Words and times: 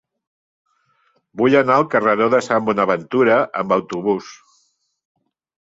Vull 1.41 1.57
anar 1.59 1.75
al 1.81 1.85
carreró 1.95 2.29
de 2.37 2.41
Sant 2.47 2.65
Bonaventura 2.71 3.39
amb 3.63 3.77
autobús. 3.79 4.31